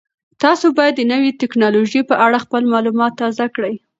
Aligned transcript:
تاسو 0.43 0.65
باید 0.77 0.93
د 0.97 1.01
نوې 1.11 1.31
تکنالوژۍ 1.41 2.01
په 2.09 2.15
اړه 2.25 2.43
خپل 2.45 2.63
معلومات 2.73 3.13
تازه 3.21 3.45
کړئ. 3.55 3.75